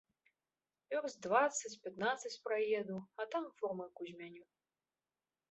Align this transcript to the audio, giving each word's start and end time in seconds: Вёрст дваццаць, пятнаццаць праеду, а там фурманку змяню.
Вёрст 0.93 1.19
дваццаць, 1.25 1.71
пятнаццаць 1.83 2.41
праеду, 2.47 2.97
а 3.21 3.29
там 3.37 3.43
фурманку 3.61 4.01
змяню. 4.11 4.43